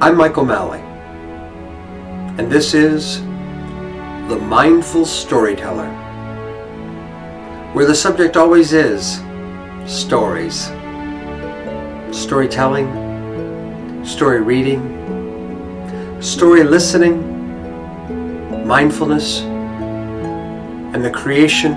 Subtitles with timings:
[0.00, 0.78] I'm Michael Malley,
[2.38, 3.20] and this is
[4.28, 5.88] The Mindful Storyteller,
[7.72, 9.20] where the subject always is
[9.86, 10.66] stories.
[12.16, 14.80] Storytelling, story reading,
[16.22, 17.18] story listening,
[18.68, 21.72] mindfulness, and the creation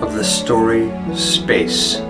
[0.00, 2.03] of the story space.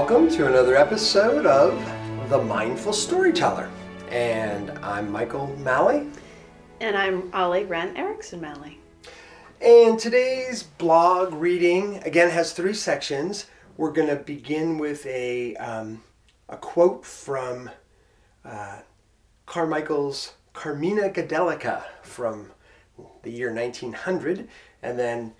[0.00, 1.78] Welcome to another episode of
[2.30, 3.70] The Mindful Storyteller.
[4.08, 6.06] And I'm Michael Malley.
[6.80, 8.78] And I'm Ollie Wren Erickson Malley.
[9.60, 13.44] And today's blog reading again has three sections.
[13.76, 16.02] We're going to begin with a, um,
[16.48, 17.68] a quote from
[18.42, 18.78] uh,
[19.44, 22.50] Carmichael's Carmina Gadelica from
[23.22, 24.48] the year 1900.
[24.82, 25.34] And then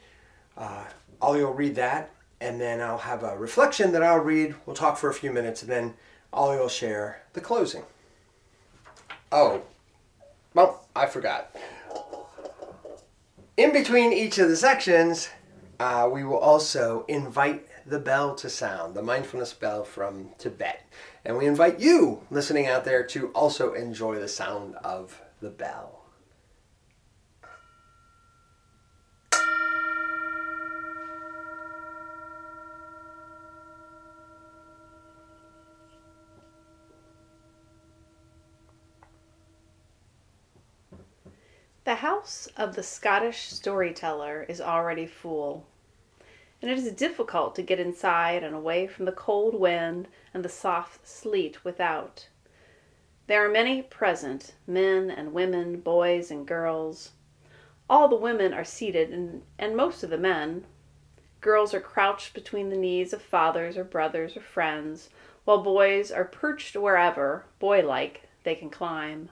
[0.54, 0.84] uh,
[1.22, 4.54] Ollie will read that and then I'll have a reflection that I'll read.
[4.64, 5.94] We'll talk for a few minutes, and then
[6.32, 7.82] Ollie will share the closing.
[9.32, 9.62] Oh,
[10.54, 11.54] well, I forgot.
[13.56, 15.28] In between each of the sections,
[15.78, 20.82] uh, we will also invite the bell to sound, the mindfulness bell from Tibet.
[21.24, 25.96] And we invite you listening out there to also enjoy the sound of the bell.
[41.84, 45.66] The house of the Scottish storyteller is already full,
[46.60, 50.48] and it is difficult to get inside and away from the cold wind and the
[50.50, 52.28] soft sleet without.
[53.26, 57.12] There are many present men and women, boys and girls.
[57.88, 60.66] All the women are seated, and, and most of the men.
[61.40, 65.08] Girls are crouched between the knees of fathers or brothers or friends,
[65.46, 69.30] while boys are perched wherever, boy like, they can climb.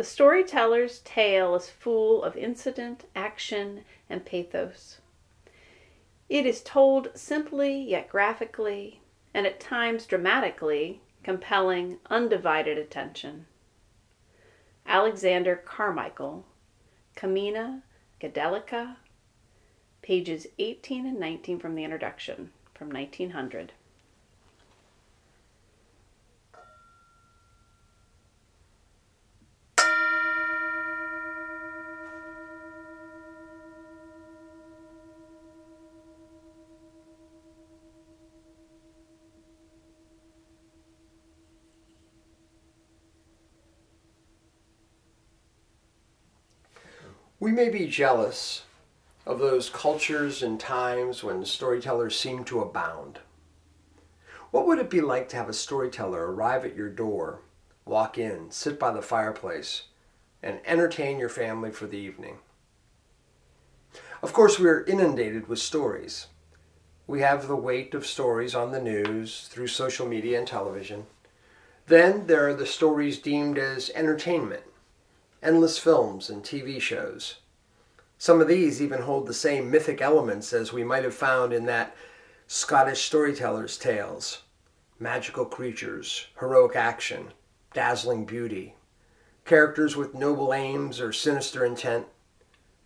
[0.00, 5.02] The storyteller's tale is full of incident, action, and pathos.
[6.26, 9.02] It is told simply yet graphically,
[9.34, 13.44] and at times dramatically, compelling undivided attention.
[14.86, 16.46] Alexander Carmichael,
[17.14, 17.82] Carmina
[18.22, 18.96] Gadelica,
[20.00, 23.74] pages 18 and 19 from the introduction, from 1900.
[47.40, 48.64] We may be jealous
[49.24, 53.20] of those cultures and times when storytellers seem to abound.
[54.50, 57.40] What would it be like to have a storyteller arrive at your door,
[57.86, 59.84] walk in, sit by the fireplace,
[60.42, 62.40] and entertain your family for the evening?
[64.22, 66.26] Of course, we are inundated with stories.
[67.06, 71.06] We have the weight of stories on the news, through social media and television.
[71.86, 74.64] Then there are the stories deemed as entertainment
[75.42, 77.36] endless films and TV shows.
[78.18, 81.66] Some of these even hold the same mythic elements as we might have found in
[81.66, 81.96] that
[82.46, 84.42] Scottish storyteller's tales
[84.98, 87.32] magical creatures, heroic action,
[87.72, 88.74] dazzling beauty,
[89.46, 92.06] characters with noble aims or sinister intent,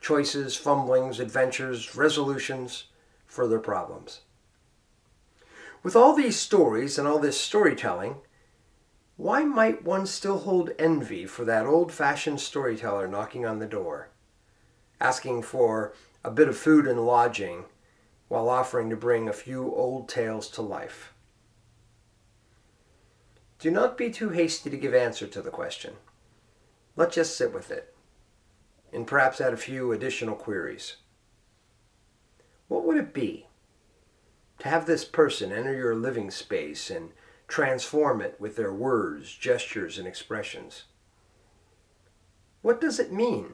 [0.00, 2.84] choices, fumblings, adventures, resolutions,
[3.26, 4.20] further problems.
[5.82, 8.16] With all these stories and all this storytelling,
[9.16, 14.08] why might one still hold envy for that old fashioned storyteller knocking on the door,
[15.00, 15.92] asking for
[16.24, 17.64] a bit of food and lodging
[18.28, 21.12] while offering to bring a few old tales to life?
[23.58, 25.94] Do not be too hasty to give answer to the question.
[26.96, 27.94] Let us just sit with it,
[28.92, 30.96] and perhaps add a few additional queries.
[32.68, 33.46] What would it be
[34.58, 37.10] to have this person enter your living space and
[37.54, 40.86] transform it with their words, gestures, and expressions.
[42.62, 43.52] What does it mean?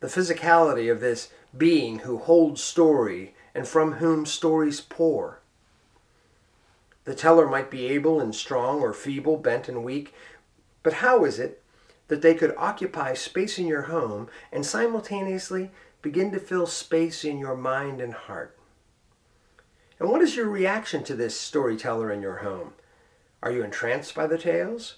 [0.00, 5.42] The physicality of this being who holds story and from whom stories pour.
[7.04, 10.14] The teller might be able and strong or feeble, bent and weak,
[10.82, 11.62] but how is it
[12.08, 15.70] that they could occupy space in your home and simultaneously
[16.00, 18.56] begin to fill space in your mind and heart?
[20.00, 22.72] And what is your reaction to this storyteller in your home?
[23.46, 24.96] Are you entranced by the tales?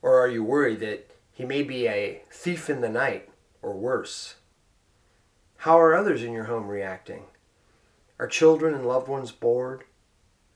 [0.00, 3.28] Or are you worried that he may be a thief in the night
[3.60, 4.36] or worse?
[5.58, 7.24] How are others in your home reacting?
[8.18, 9.84] Are children and loved ones bored?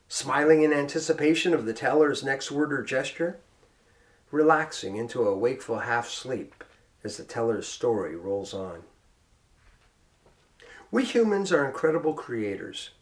[0.09, 3.41] Smiling in anticipation of the teller's next word or gesture?
[4.31, 6.65] Relaxing into a wakeful half sleep
[7.05, 8.85] as the teller's story rolls on.
[10.91, 12.93] We humans are incredible creators.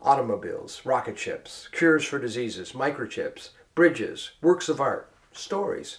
[0.00, 5.98] Automobiles, rocket ships, cures for diseases, microchips, bridges, works of art, stories.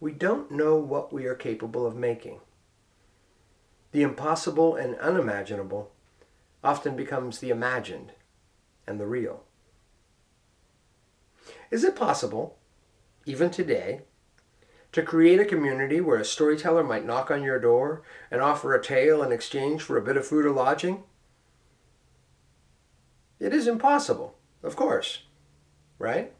[0.00, 2.38] We don't know what we are capable of making.
[3.90, 5.90] The impossible and unimaginable
[6.62, 8.12] often becomes the imagined
[8.86, 9.44] and the real.
[11.70, 12.58] Is it possible,
[13.26, 14.02] even today,
[14.92, 18.82] to create a community where a storyteller might knock on your door and offer a
[18.82, 21.02] tale in exchange for a bit of food or lodging?
[23.40, 25.22] It is impossible, of course,
[25.98, 26.32] right?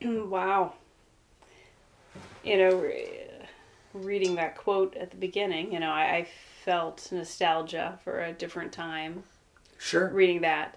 [0.04, 0.74] wow.
[2.44, 3.28] You know, re-
[3.94, 6.28] reading that quote at the beginning, you know, I, I
[6.64, 9.22] felt nostalgia for a different time
[9.78, 10.08] Sure.
[10.08, 10.76] reading that.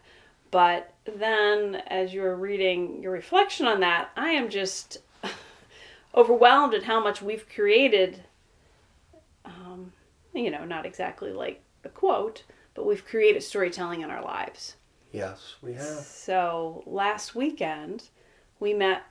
[0.51, 4.97] But then, as you were reading your reflection on that, I am just
[6.15, 8.23] overwhelmed at how much we've created.
[9.45, 9.93] Um,
[10.33, 14.75] you know, not exactly like the quote, but we've created storytelling in our lives.
[15.11, 15.99] Yes, we have.
[15.99, 18.09] So last weekend,
[18.59, 19.03] we met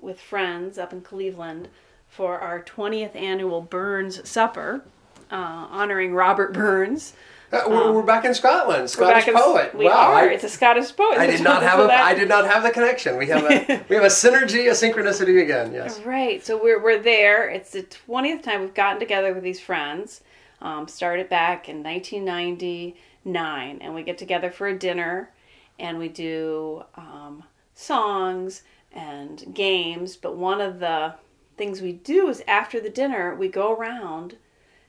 [0.00, 1.68] with friends up in Cleveland
[2.08, 4.82] for our 20th annual Burns Supper,
[5.30, 5.34] uh,
[5.70, 7.14] honoring Robert Burns.
[7.50, 8.88] Uh, we're, we're back in Scotland.
[8.88, 9.74] Scottish in- poet.
[9.74, 9.92] We wow.
[9.92, 10.14] are.
[10.20, 11.18] I, it's a Scottish poet.
[11.18, 11.84] I did not have a.
[11.84, 13.16] that- I did not have the connection.
[13.16, 13.84] We have a.
[13.88, 15.72] we have a synergy, a synchronicity again.
[15.72, 16.00] Yes.
[16.00, 16.44] Right.
[16.44, 17.48] So we're, we're there.
[17.48, 20.22] It's the 20th time we've gotten together with these friends.
[20.62, 23.78] Um, started back in 1999.
[23.80, 25.30] And we get together for a dinner
[25.78, 27.42] and we do um,
[27.74, 30.16] songs and games.
[30.16, 31.14] But one of the
[31.56, 34.36] things we do is after the dinner, we go around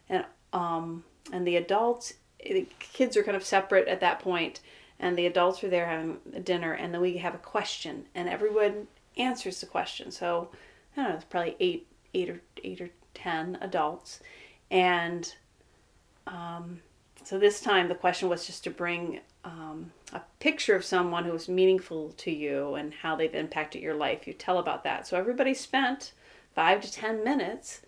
[0.10, 4.60] and, um, and the adults, the kids are kind of separate at that point,
[5.00, 8.88] and the adults are there having dinner, and then we have a question, and everyone
[9.18, 10.12] answers the question.
[10.12, 10.50] So
[10.96, 14.20] I don't know, it's probably eight, eight or eight or ten adults,
[14.70, 15.34] and
[16.28, 16.82] um,
[17.24, 21.32] so this time the question was just to bring um, a picture of someone who
[21.32, 24.28] was meaningful to you and how they've impacted your life.
[24.28, 25.08] You tell about that.
[25.08, 26.14] So everybody spent
[26.56, 27.82] five to ten minutes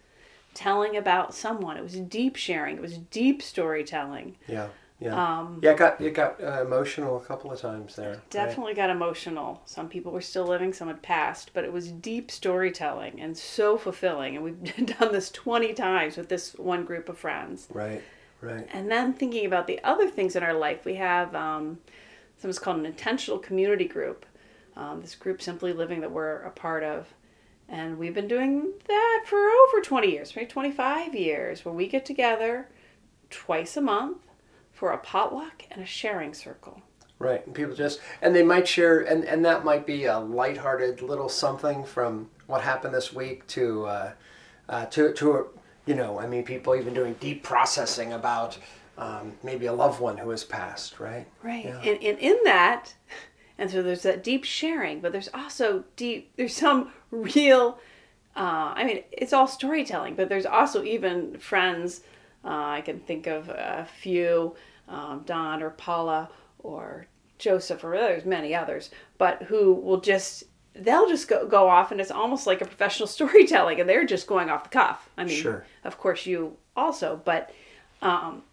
[0.54, 1.77] telling about someone.
[1.77, 2.77] It was deep sharing.
[2.77, 4.38] It was deep storytelling.
[4.48, 4.68] Yeah.
[5.00, 5.39] Yeah.
[5.39, 5.72] Um, yeah.
[5.72, 8.12] It got it got uh, emotional a couple of times there.
[8.12, 8.30] right?
[8.30, 9.62] definitely got emotional.
[9.66, 13.78] Some people were still living, some had passed, but it was deep storytelling and so
[13.78, 14.36] fulfilling.
[14.36, 17.68] And we've done this 20 times with this one group of friends.
[17.71, 18.01] Right.
[18.42, 18.68] Right.
[18.71, 21.80] And then thinking about the other things in our life, we have um,
[22.37, 24.25] something's called an intentional community group.
[24.75, 27.13] Um, this group, Simply Living, that we're a part of.
[27.67, 32.06] And we've been doing that for over 20 years, maybe 25 years, where we get
[32.06, 32.68] together
[33.30, 34.18] twice a month
[34.71, 36.81] for a potluck and a sharing circle.
[37.18, 41.01] Right, and people just and they might share, and and that might be a lighthearted
[41.01, 44.11] little something from what happened this week to, uh,
[44.68, 45.47] uh, to to
[45.85, 48.57] you know, I mean, people even doing deep processing about
[48.97, 51.28] um, maybe a loved one who has passed, right?
[51.44, 51.66] Right.
[51.66, 51.80] Yeah.
[51.80, 52.94] And, and in that,
[53.57, 57.80] and so there's that deep sharing, but there's also deep, there's some real,
[58.35, 62.02] uh, I mean, it's all storytelling, but there's also even friends.
[62.44, 64.56] Uh, I can think of a few,
[64.87, 67.07] um, Don or Paula or
[67.40, 71.99] Joseph, or there's many others, but who will just, they'll just go, go off and
[71.99, 75.09] it's almost like a professional storytelling and they're just going off the cuff.
[75.18, 75.66] I mean, Sure.
[75.83, 77.52] of course you also, but
[78.02, 78.44] um,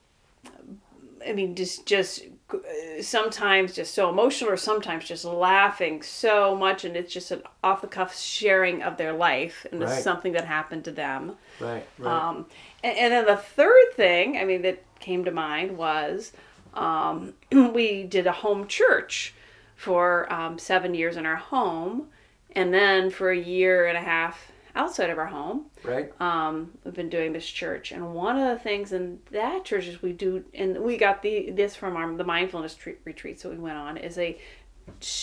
[1.26, 6.84] I mean, just just uh, sometimes just so emotional, or sometimes just laughing so much,
[6.84, 10.44] and it's just an off the cuff sharing of their life, and it's something that
[10.44, 11.36] happened to them.
[11.60, 12.28] Right, right.
[12.28, 12.46] Um,
[12.82, 16.32] and, and then the third thing, I mean, that came to mind was
[16.74, 19.34] um, we did a home church
[19.76, 22.08] for um, seven years in our home,
[22.52, 26.12] and then for a year and a half outside of our home right.
[26.20, 30.00] um, we've been doing this church, and one of the things in that church is
[30.02, 33.58] we do, and we got the this from our the mindfulness tre- retreats that we
[33.58, 34.38] went on is a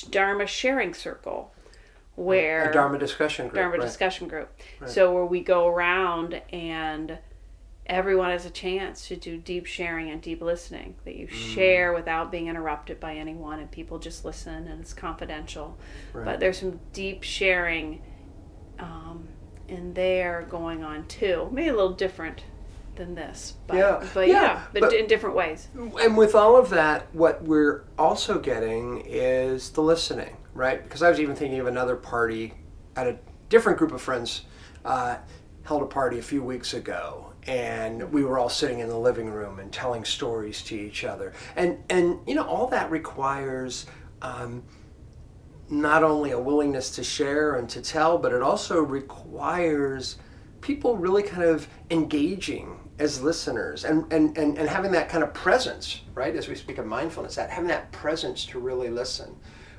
[0.09, 1.53] Dharma sharing circle,
[2.15, 3.55] where A Dharma discussion group.
[3.55, 3.81] Dharma right.
[3.81, 4.49] discussion group.
[4.79, 4.89] Right.
[4.89, 7.17] So where we go around and
[7.85, 11.31] everyone has a chance to do deep sharing and deep listening that you Mm.
[11.31, 15.75] share without being interrupted by anyone and people just listen and it's confidential
[16.13, 16.23] Right.
[16.23, 18.01] but there's some deep sharing
[18.77, 19.27] um,
[19.69, 22.43] in there going on too maybe a little different
[22.95, 24.03] than this but Yeah.
[24.13, 27.83] but Yeah, yeah, but, but- in different ways And with all of that, what we're
[27.97, 30.83] also getting is the listening, right?
[30.83, 32.53] Because I was even thinking of another party
[32.97, 34.43] at a different group of friends
[34.83, 35.17] uh,
[35.63, 39.29] held a party a few weeks ago, and we were all sitting in the living
[39.29, 43.85] room and telling stories to each other, and and you know all that requires.
[44.21, 44.63] Um,
[45.69, 50.17] not only a willingness to share and to tell, but it also requires
[50.61, 55.33] people really kind of engaging as listeners and, and, and, and having that kind of
[55.33, 56.35] presence, right?
[56.35, 59.35] As we speak of mindfulness, that having that presence to really listen.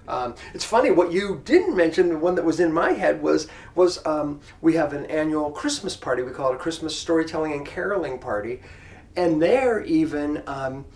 [0.08, 2.08] Um, it's funny what you didn't mention.
[2.08, 5.96] The one that was in my head was was um, we have an annual Christmas
[5.96, 6.22] party.
[6.22, 8.60] We call it a Christmas storytelling and caroling party,
[9.14, 10.86] and there even um,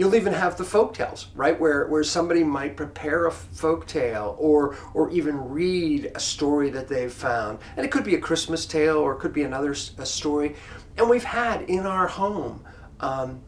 [0.00, 1.60] You'll even have the folk tales, right?
[1.60, 6.88] Where, where somebody might prepare a folk tale or, or even read a story that
[6.88, 7.58] they've found.
[7.76, 10.56] And it could be a Christmas tale or it could be another story.
[10.96, 12.64] And we've had in our home
[13.00, 13.42] um,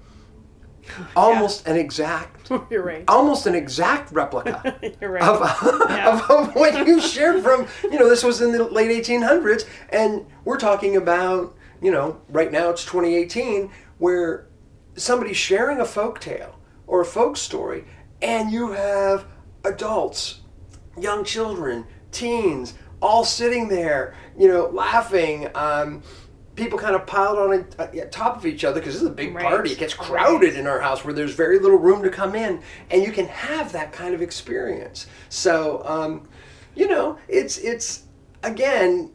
[1.17, 4.61] almost an exact, you're right almost an exact replica
[5.01, 6.13] right of, Yeah.
[6.13, 10.27] of, of what you shared from, you know, this was in the late 1800s, and
[10.45, 14.49] we're talking about, you know, right now it's 2018, where
[14.97, 17.85] somebody's sharing a folk tale or a folk story,
[18.21, 19.27] and you have
[19.65, 20.41] adults,
[21.01, 25.49] young children, teens, all sitting there, you know, laughing.
[25.55, 26.03] Um,
[26.55, 29.13] people kind of piled on uh, yeah, top of each other because this is a
[29.13, 29.45] big Right.
[29.45, 29.73] party.
[29.73, 30.09] It gets Right.
[30.09, 33.27] crowded in our house where there's very little room to come in, and you can
[33.27, 35.07] have that kind of experience.
[35.31, 36.29] So, um,
[36.75, 38.03] you know, it's it's
[38.43, 39.11] again,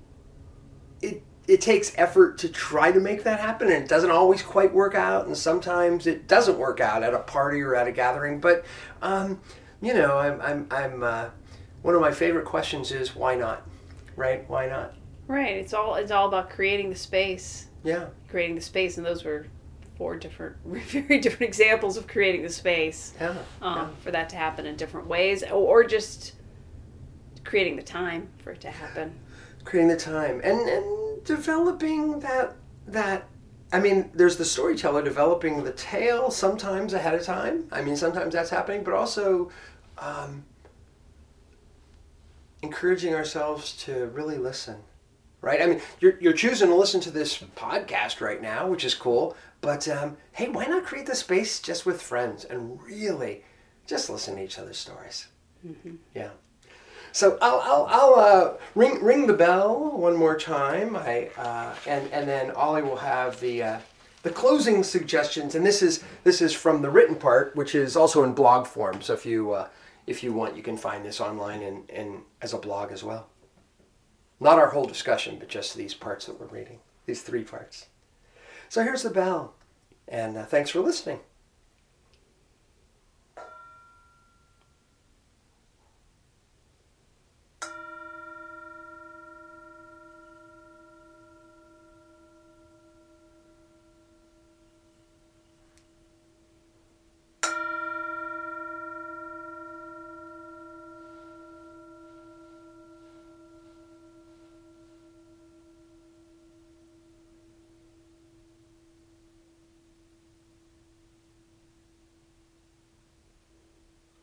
[1.01, 4.73] it it takes effort to try to make that happen, and it doesn't always quite
[4.73, 8.39] work out, and sometimes it doesn't work out at a party or at a gathering.
[8.39, 8.65] But
[9.01, 9.39] um,
[9.81, 11.25] you know, I'm I'm I'm uh,
[11.83, 13.65] one of my favorite questions is why not,
[14.15, 14.47] right?
[14.49, 14.93] Why not?
[15.29, 18.05] right it's all it's all about creating the space Yeah.
[18.29, 19.45] creating the space, and those were
[19.97, 23.35] four different, very different examples of creating the space Yeah.
[23.61, 26.33] um, for that to happen in different ways, or just
[27.43, 29.19] creating the time for it to happen.
[29.65, 30.85] creating the time and and
[31.27, 32.55] developing that
[32.87, 33.27] that
[33.71, 37.67] I mean, there's the storyteller developing the tale sometimes ahead of time.
[37.69, 39.51] I mean, sometimes that's happening, but also
[39.97, 40.45] um,
[42.61, 44.77] encouraging ourselves to really listen,
[45.41, 45.61] right?
[45.61, 49.35] I mean, you're, you're choosing to listen to this podcast right now, which is cool,
[49.59, 53.43] but um, hey, why not create the space just with friends and really
[53.85, 55.27] just listen to each other's stories?
[56.15, 56.29] Yeah.
[57.11, 60.95] So I'll, I'll, I'll uh, ring ring the bell one more time.
[60.95, 63.79] I uh, and and then Ollie will have the uh,
[64.23, 68.23] the closing suggestions, and this is this is from the written part, which is also
[68.23, 69.01] in blog form.
[69.01, 69.67] So if you uh,
[70.05, 73.27] if you want, you can find this online and, and as a blog as well.
[74.39, 77.87] Not our whole discussion, but just these parts that we're reading, these three parts.
[78.69, 79.55] So here's the bell,
[80.07, 81.19] and uh, thanks for listening.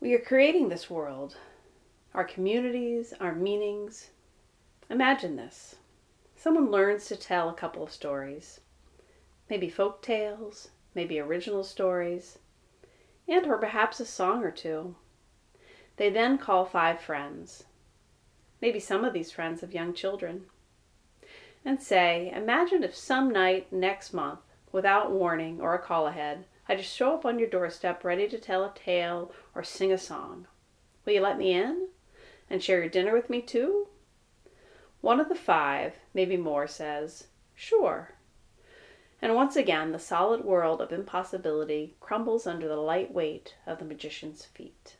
[0.04, 1.38] We are creating this world,
[2.12, 4.10] our communities, our meanings.
[4.90, 5.76] Imagine this
[6.36, 8.60] someone learns to tell a couple of stories,
[9.48, 12.38] maybe folk tales, maybe original stories,
[13.26, 14.94] and or perhaps a song or two.
[15.96, 17.64] They then call five friends.
[18.60, 20.42] Maybe some of these friends have young children.
[21.64, 26.76] And say, Imagine if some night next month, without warning or a call ahead, I
[26.76, 30.46] just show up on your doorstep ready to tell a tale or sing a song.
[31.04, 31.88] Will you let me in?
[32.48, 33.88] And share your dinner with me too?
[35.00, 38.14] One of the five, maybe more, says, Sure.
[39.20, 43.84] And once again, the solid world of impossibility crumbles under the light weight of the
[43.84, 44.96] magician's feet.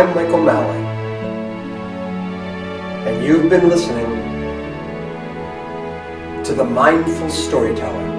[0.00, 0.78] I'm Michael Malley,
[3.06, 4.06] and you've been listening
[6.42, 8.09] to The Mindful Storyteller.